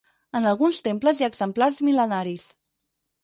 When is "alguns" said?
0.51-0.77